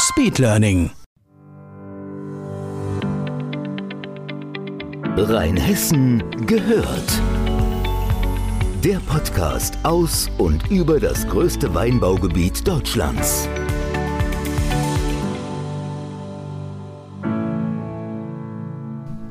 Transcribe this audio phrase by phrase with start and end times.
[0.00, 0.92] Speedlearning.
[5.16, 7.20] Rheinhessen gehört.
[8.84, 13.48] Der Podcast aus und über das größte Weinbaugebiet Deutschlands.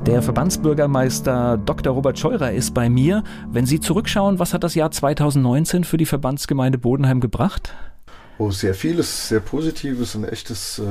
[0.06, 1.94] Der Verbandsbürgermeister Dr.
[1.94, 3.24] Robert Scheurer ist bei mir.
[3.50, 7.74] Wenn Sie zurückschauen, was hat das Jahr 2019 für die Verbandsgemeinde Bodenheim gebracht?
[8.40, 10.84] Oh, sehr vieles, sehr Positives, ein echtes äh,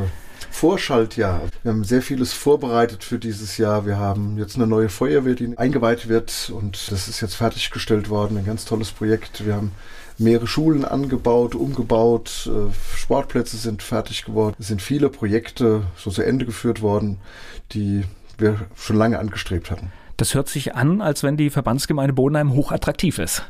[0.51, 1.43] Vorschaltjahr.
[1.63, 3.87] Wir haben sehr vieles vorbereitet für dieses Jahr.
[3.87, 8.37] Wir haben jetzt eine neue Feuerwehr, die eingeweiht wird und das ist jetzt fertiggestellt worden.
[8.37, 9.47] Ein ganz tolles Projekt.
[9.47, 9.71] Wir haben
[10.19, 14.57] mehrere Schulen angebaut, umgebaut, äh, Sportplätze sind fertig geworden.
[14.59, 17.19] Es sind viele Projekte so zu Ende geführt worden,
[17.73, 18.03] die
[18.39, 19.93] wir schon lange angestrebt hatten.
[20.17, 23.43] Das hört sich an, als wenn die Verbandsgemeinde Bodenheim hochattraktiv ist.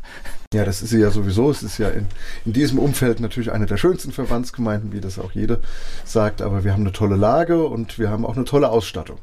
[0.55, 1.51] Ja, das ist sie ja sowieso.
[1.51, 2.07] Es ist ja in,
[2.45, 5.61] in diesem Umfeld natürlich eine der schönsten Verbandsgemeinden, wie das auch jede
[6.05, 6.41] sagt.
[6.41, 9.19] Aber wir haben eine tolle Lage und wir haben auch eine tolle Ausstattung.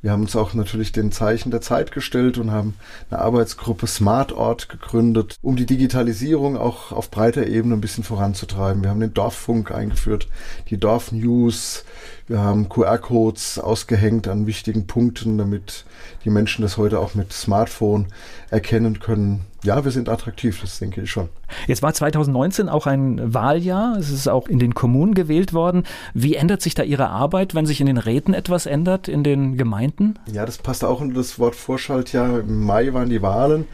[0.00, 2.74] Wir haben uns auch natürlich den Zeichen der Zeit gestellt und haben
[3.10, 8.82] eine Arbeitsgruppe Smartort gegründet, um die Digitalisierung auch auf breiter Ebene ein bisschen voranzutreiben.
[8.82, 10.28] Wir haben den Dorffunk eingeführt,
[10.70, 11.84] die Dorfnews.
[12.28, 15.84] Wir haben QR-Codes ausgehängt an wichtigen Punkten, damit
[16.24, 18.06] die Menschen das heute auch mit Smartphone
[18.50, 19.44] erkennen können.
[19.64, 21.28] Ja, wir sind attraktiv, das denke ich schon.
[21.66, 23.96] Jetzt war 2019 auch ein Wahljahr.
[23.96, 25.82] Es ist auch in den Kommunen gewählt worden.
[26.14, 29.56] Wie ändert sich da Ihre Arbeit, wenn sich in den Räten etwas ändert, in den
[29.56, 30.14] Gemeinden?
[30.32, 32.40] Ja, das passt auch unter das Wort Vorschaltjahr.
[32.40, 33.66] Im Mai waren die Wahlen.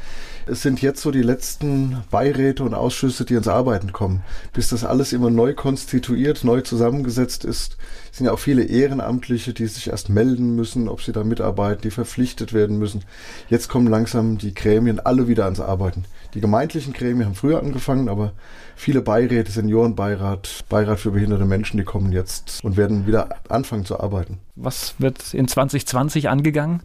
[0.47, 4.23] Es sind jetzt so die letzten Beiräte und Ausschüsse, die ins Arbeiten kommen.
[4.53, 7.79] Bis das alles immer neu konstituiert, neu zusammengesetzt ist,
[8.13, 11.91] sind ja auch viele Ehrenamtliche, die sich erst melden müssen, ob sie da mitarbeiten, die
[11.91, 13.05] verpflichtet werden müssen.
[13.49, 16.05] Jetzt kommen langsam die Gremien alle wieder ans Arbeiten.
[16.35, 18.33] Die gemeindlichen Gremien haben früher angefangen, aber
[18.77, 23.99] viele Beiräte, Seniorenbeirat, Beirat für behinderte Menschen, die kommen jetzt und werden wieder anfangen zu
[23.99, 24.39] arbeiten.
[24.57, 26.83] Was wird in 2020 angegangen?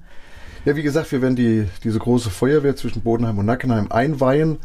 [0.65, 4.57] Ja, wie gesagt, wir werden die, diese große Feuerwehr zwischen Bodenheim und Nackenheim einweihen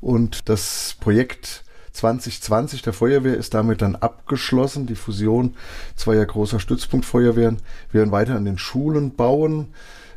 [0.00, 4.86] und das Projekt 2020 der Feuerwehr ist damit dann abgeschlossen.
[4.86, 5.54] Die Fusion
[5.96, 7.58] zweier großer Stützpunktfeuerwehren.
[7.92, 9.68] Wir werden weiter an den Schulen bauen.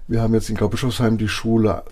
[0.07, 1.83] Wir haben jetzt in Graubischofsheim die Schule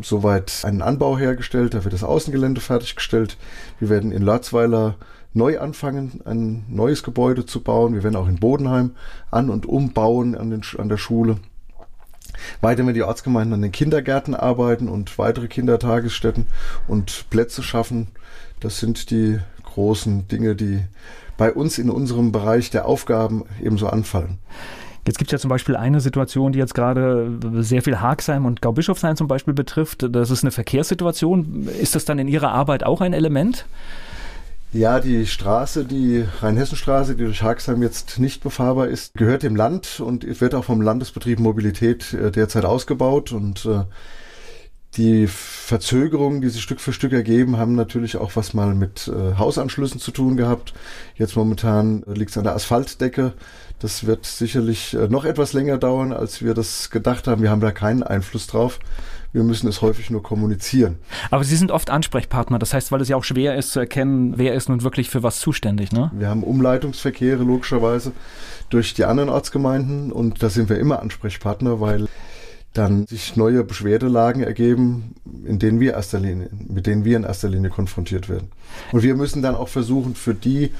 [0.00, 1.74] soweit einen Anbau hergestellt.
[1.74, 3.36] Da wird das Außengelände fertiggestellt.
[3.80, 4.94] Wir werden in Lörzweiler
[5.32, 7.92] neu anfangen, ein neues Gebäude zu bauen.
[7.92, 8.92] Wir werden auch in Bodenheim
[9.32, 11.38] an- und umbauen an, den, an der Schule.
[12.60, 16.46] Weiter mit die Ortsgemeinden an den Kindergärten arbeiten und weitere Kindertagesstätten
[16.88, 18.08] und Plätze schaffen.
[18.60, 20.84] Das sind die großen Dinge, die
[21.36, 24.38] bei uns in unserem Bereich der Aufgaben ebenso anfallen.
[25.06, 28.62] Jetzt gibt es ja zum Beispiel eine Situation, die jetzt gerade sehr viel Haagsheim und
[28.62, 30.06] Gaubischofsheim zum Beispiel betrifft.
[30.10, 31.68] Das ist eine Verkehrssituation.
[31.68, 33.66] Ist das dann in Ihrer Arbeit auch ein Element?
[34.74, 40.00] Ja, die Straße, die Rheinhessenstraße, die durch Haxheim jetzt nicht befahrbar ist, gehört dem Land
[40.00, 43.30] und wird auch vom Landesbetrieb Mobilität äh, derzeit ausgebaut.
[43.30, 43.84] Und äh,
[44.96, 49.36] die Verzögerungen, die sich Stück für Stück ergeben, haben natürlich auch was mal mit äh,
[49.36, 50.74] Hausanschlüssen zu tun gehabt.
[51.16, 53.32] Jetzt momentan liegt es an der Asphaltdecke.
[53.80, 57.42] Das wird sicherlich äh, noch etwas länger dauern, als wir das gedacht haben.
[57.42, 58.78] Wir haben da keinen Einfluss drauf.
[59.32, 60.98] Wir müssen es häufig nur kommunizieren.
[61.30, 62.60] Aber Sie sind oft Ansprechpartner.
[62.60, 65.24] Das heißt, weil es ja auch schwer ist zu erkennen, wer ist nun wirklich für
[65.24, 65.90] was zuständig.
[65.90, 66.12] Ne?
[66.14, 68.12] Wir haben Umleitungsverkehre logischerweise
[68.70, 72.06] durch die anderen Ortsgemeinden und da sind wir immer Ansprechpartner, weil
[72.74, 75.14] dann sich neue Beschwerdelagen ergeben,
[75.44, 78.48] in denen wir erster Linie, mit denen wir in erster Linie konfrontiert werden.
[78.92, 80.72] Und wir müssen dann auch versuchen, für die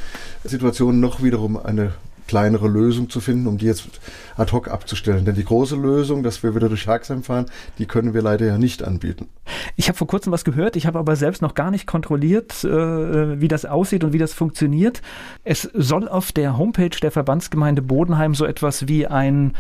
[0.43, 1.93] Situation noch wiederum eine
[2.27, 3.89] kleinere Lösung zu finden, um die jetzt
[4.37, 5.25] ad hoc abzustellen.
[5.25, 7.47] Denn die große Lösung, dass wir wieder durch Haxheim fahren,
[7.79, 9.29] die können wir leider ja nicht anbieten.
[9.77, 13.41] Ich habe vor kurzem was gehört, ich habe aber selbst noch gar nicht kontrolliert, äh,
[13.41, 15.03] wie das aussieht und wie das funktioniert.
[15.45, 19.55] Es soll auf der Homepage der Verbandsgemeinde Bodenheim so etwas wie ein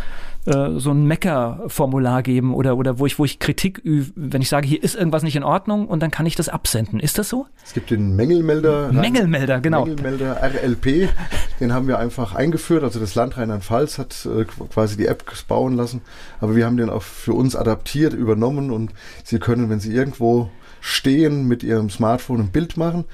[0.46, 4.50] äh, so ein Mecker-Formular geben oder, oder wo ich, wo ich Kritik übe, wenn ich
[4.50, 7.00] sage, hier ist irgendwas nicht in Ordnung und dann kann ich das absenden.
[7.00, 7.46] Ist das so?
[7.64, 8.92] Es gibt den Mängelmelder.
[8.92, 9.86] Mängelmelder, genau.
[9.86, 11.08] Mängelmelder RLP,
[11.60, 12.84] den haben wir einfach eingeführt.
[12.84, 16.00] Also das Land Rheinland-Pfalz hat äh, quasi die App bauen lassen,
[16.40, 18.92] aber wir haben den auch für uns adaptiert, übernommen und
[19.24, 23.04] Sie können, wenn Sie irgendwo stehen, mit ihrem Smartphone ein Bild machen,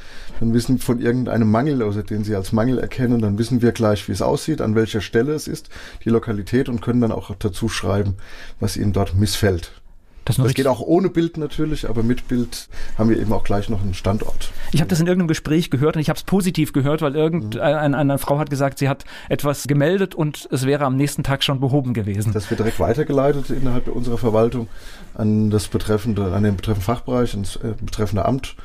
[0.40, 4.08] dann wissen von irgendeinem Mangel, also den sie als Mangel erkennen, dann wissen wir gleich,
[4.08, 5.68] wie es aussieht, an welcher Stelle es ist,
[6.04, 8.16] die Lokalität und können dann auch dazu schreiben,
[8.58, 9.79] was ihnen dort missfällt.
[10.24, 12.68] Das, das geht auch ohne Bild natürlich, aber mit Bild
[12.98, 14.52] haben wir eben auch gleich noch einen Standort.
[14.72, 17.96] Ich habe das in irgendeinem Gespräch gehört und ich habe es positiv gehört, weil irgendeine
[17.96, 21.60] eine Frau hat gesagt, sie hat etwas gemeldet und es wäre am nächsten Tag schon
[21.60, 22.32] behoben gewesen.
[22.32, 24.68] Das wird direkt weitergeleitet innerhalb unserer Verwaltung
[25.14, 28.56] an das betreffende, an den betreffenden Fachbereich, ans äh, betreffende Amt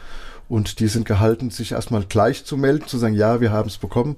[0.48, 3.78] und die sind gehalten, sich erstmal gleich zu melden, zu sagen, ja, wir haben es
[3.78, 4.16] bekommen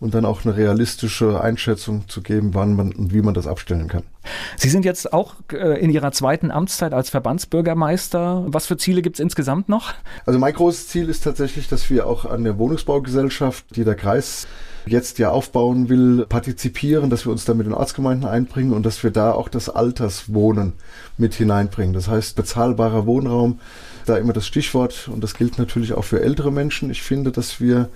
[0.00, 3.88] und dann auch eine realistische Einschätzung zu geben, wann man und wie man das abstellen
[3.88, 4.02] kann.
[4.56, 8.44] Sie sind jetzt auch äh, in Ihrer zweiten Amtszeit als Verbandsbürgermeister.
[8.48, 9.94] Was für Ziele gibt es insgesamt noch?
[10.26, 14.46] Also mein großes Ziel ist tatsächlich, dass wir auch an der Wohnungsbaugesellschaft, die der Kreis
[14.86, 19.02] jetzt ja aufbauen will, partizipieren, dass wir uns da mit den Ortsgemeinden einbringen und dass
[19.02, 20.74] wir da auch das Alterswohnen
[21.16, 21.94] mit hineinbringen.
[21.94, 23.60] Das heißt, bezahlbarer Wohnraum
[24.08, 26.90] da immer das Stichwort und das gilt natürlich auch für ältere Menschen.
[26.90, 27.90] Ich finde, dass wir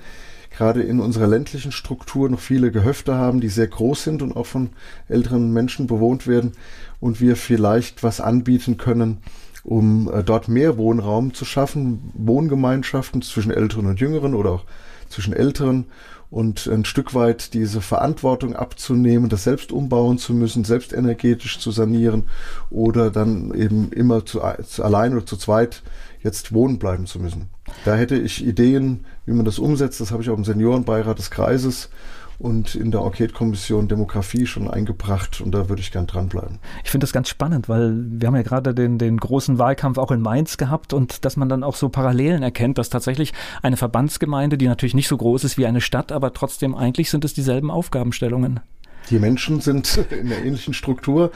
[0.56, 4.46] gerade in unserer ländlichen Struktur noch viele Gehöfte haben, die sehr groß sind und auch
[4.46, 4.70] von
[5.08, 6.52] älteren Menschen bewohnt werden
[7.00, 9.18] und wir vielleicht was anbieten können,
[9.64, 14.64] um äh, dort mehr Wohnraum zu schaffen, Wohngemeinschaften zwischen Älteren und Jüngeren oder auch
[15.08, 15.86] zwischen Älteren
[16.32, 21.70] und ein Stück weit diese Verantwortung abzunehmen, das selbst umbauen zu müssen, selbst energetisch zu
[21.70, 22.25] sanieren
[22.70, 25.82] oder dann eben immer zu, zu allein oder zu zweit
[26.23, 27.50] jetzt wohnen bleiben zu müssen.
[27.84, 30.00] Da hätte ich Ideen, wie man das umsetzt.
[30.00, 31.90] Das habe ich auch im Seniorenbeirat des Kreises
[32.38, 36.58] und in der Enquete-Kommission Demografie schon eingebracht und da würde ich gern dranbleiben.
[36.84, 40.11] Ich finde das ganz spannend, weil wir haben ja gerade den, den großen Wahlkampf auch
[40.11, 43.32] in Mainz gehabt und dass man dann auch so Parallelen erkennt, dass tatsächlich
[43.62, 47.25] eine Verbandsgemeinde, die natürlich nicht so groß ist wie eine Stadt, aber trotzdem eigentlich sind
[47.25, 48.61] es dieselben Aufgabenstellungen.
[49.10, 51.31] Die Menschen sind in der ähnlichen Struktur.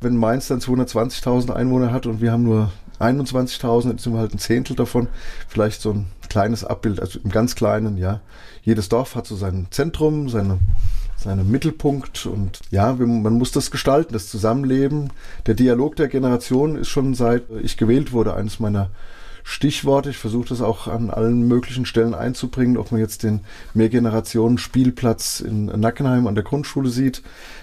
[0.00, 4.34] Wenn Mainz dann 220.000 Einwohner hat und wir haben nur 21.000, dann sind wir halt
[4.34, 5.08] ein Zehntel davon.
[5.48, 8.20] Vielleicht so ein kleines Abbild, also im ganz kleinen, ja.
[8.62, 10.58] Jedes Dorf hat so sein Zentrum, seine,
[11.16, 15.10] seinen Mittelpunkt und ja, man muss das gestalten, das Zusammenleben.
[15.46, 18.90] Der Dialog der Generation ist schon seit ich gewählt wurde eines meiner
[19.42, 20.10] Stichworte.
[20.10, 23.40] Ich versuche das auch an allen möglichen Stellen einzubringen, ob man jetzt den
[23.74, 27.22] Mehrgenerationen-Spielplatz in Nackenheim an der Grundschule sieht,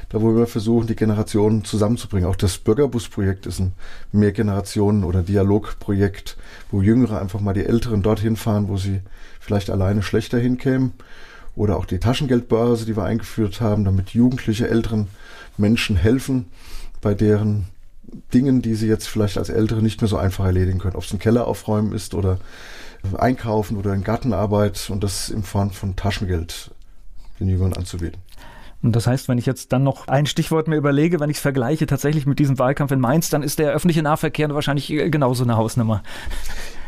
[0.09, 2.29] da wo wir versuchen, die Generationen zusammenzubringen.
[2.29, 3.73] Auch das Bürgerbus-Projekt ist ein
[4.13, 6.37] Mehrgenerationen- oder Dialogprojekt,
[6.71, 9.01] wo Jüngere einfach mal die Älteren dorthin fahren, wo sie
[9.39, 10.93] vielleicht alleine schlechter hinkämen.
[11.55, 15.07] Oder auch die Taschengeldbörse, die wir eingeführt haben, damit jugendliche älteren
[15.57, 16.45] Menschen helfen
[17.01, 17.65] bei deren
[18.33, 20.95] Dingen, die sie jetzt vielleicht als Ältere nicht mehr so einfach erledigen können.
[20.95, 22.39] Ob es ein Keller aufräumen ist oder
[23.17, 26.71] einkaufen oder in Gartenarbeit und das in Form von Taschengeld
[27.39, 28.21] den Jüngern anzubieten.
[28.83, 31.41] Und das heißt, wenn ich jetzt dann noch ein Stichwort mir überlege, wenn ich es
[31.41, 35.43] vergleiche tatsächlich mit diesem Wahlkampf in Mainz, dann ist der öffentliche Nahverkehr wahrscheinlich äh, genauso
[35.43, 36.03] eine Hausnummer.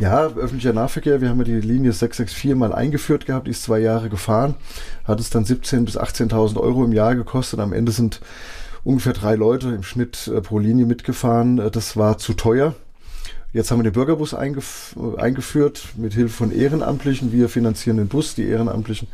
[0.02, 3.80] Ja, öffentlicher Nahverkehr, wir haben ja die Linie 664 mal eingeführt gehabt, die ist zwei
[3.80, 4.56] Jahre gefahren,
[5.04, 7.60] hat es dann 17.000 bis 18.000 Euro im Jahr gekostet.
[7.60, 8.22] Am Ende sind
[8.84, 11.60] ungefähr drei Leute im Schnitt äh, pro Linie mitgefahren.
[11.60, 12.76] Äh, das war zu teuer.
[13.52, 17.32] Jetzt haben wir den Bürgerbus eingef eingeführt mit Hilfe von Ehrenamtlichen.
[17.32, 19.08] Wir finanzieren den Bus, die Ehrenamtlichen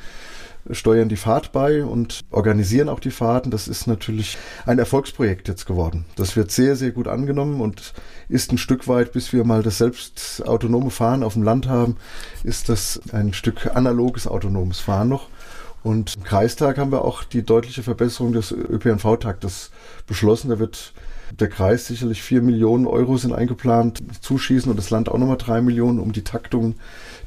[0.71, 3.51] steuern die Fahrt bei und organisieren auch die Fahrten.
[3.51, 6.05] Das ist natürlich ein Erfolgsprojekt jetzt geworden.
[6.15, 7.93] Das wird sehr, sehr gut angenommen und
[8.29, 11.97] ist ein Stück weit, bis wir mal das selbst autonome Fahren auf dem Land haben,
[12.43, 15.29] ist das ein Stück analoges autonomes Fahren noch.
[15.85, 19.69] Und im Kreistag haben wir auch die deutliche Verbesserung des ÖPNV-Taktes
[20.07, 20.49] beschlossen.
[20.49, 20.93] Da wird
[21.39, 25.61] der Kreis sicherlich vier Millionen Euro sind eingeplant, zuschießen und das Land auch nochmal drei
[25.61, 26.73] Millionen, um die Taktung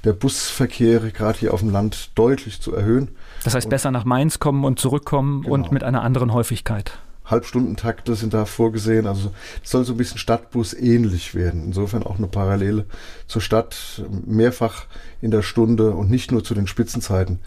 [0.03, 3.11] der Busverkehre gerade hier auf dem Land deutlich zu erhöhen.
[3.45, 5.55] Das heißt, und besser nach Mainz kommen und zurückkommen genau.
[5.55, 6.99] und mit einer anderen Häufigkeit.
[7.27, 9.07] Halbstundentakte sind da vorgesehen.
[9.07, 9.31] Also
[9.63, 11.63] es soll so ein bisschen Stadtbus ähnlich werden.
[11.67, 12.87] Insofern auch eine Parallele
[13.29, 14.87] zur Stadt, mehrfach
[15.21, 17.39] in der Stunde und nicht nur zu den Spitzenzeiten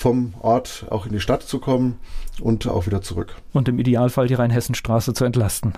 [0.00, 1.98] vom Ort auch in die Stadt zu kommen
[2.40, 3.34] und auch wieder zurück.
[3.52, 5.74] Und im Idealfall die Rheinhessenstraße zu entlasten.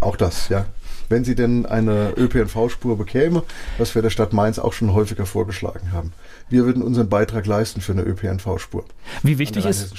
[0.00, 0.66] Auch das, ja
[1.08, 3.42] wenn sie denn eine ÖPNV-Spur bekäme,
[3.78, 6.12] was wir der Stadt Mainz auch schon häufiger vorgeschlagen haben.
[6.48, 8.84] Wir würden unseren Beitrag leisten für eine ÖPNV-Spur.
[9.22, 9.94] Wie wichtig ist,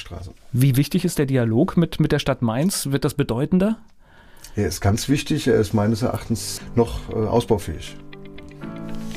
[0.52, 2.88] wie wichtig ist der Dialog mit, mit der Stadt Mainz?
[2.92, 3.78] Wird das bedeutender?
[4.56, 5.48] Er ist ganz wichtig.
[5.48, 7.98] Er ist meines Erachtens noch äh, ausbaufähig.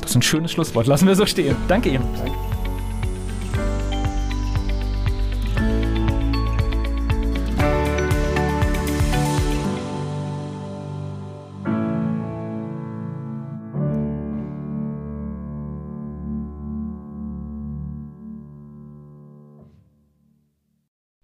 [0.01, 0.87] Das ist ein schönes Schlusswort.
[0.87, 1.55] Lassen wir so stehen.
[1.67, 2.03] Danke Ihnen.
[2.17, 2.48] Danke.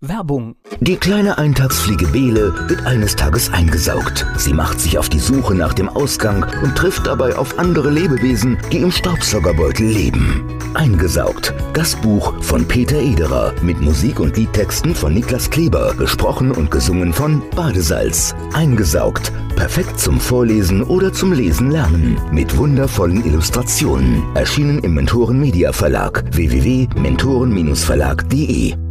[0.07, 0.55] Werbung.
[0.79, 4.25] Die kleine Eintagsfliege Bele wird eines Tages eingesaugt.
[4.37, 8.57] Sie macht sich auf die Suche nach dem Ausgang und trifft dabei auf andere Lebewesen,
[8.71, 10.43] die im Staubsaugerbeutel leben.
[10.73, 11.53] Eingesaugt.
[11.73, 17.13] Das Buch von Peter Ederer mit Musik und Liedtexten von Niklas Kleber, gesprochen und gesungen
[17.13, 18.35] von Badesalz.
[18.53, 19.31] Eingesaugt.
[19.55, 22.19] Perfekt zum Vorlesen oder zum Lesen lernen.
[22.31, 24.21] Mit wundervollen Illustrationen.
[24.35, 26.25] Erschienen im Mentoren Media Verlag.
[26.31, 28.84] www.mentoren-verlag.de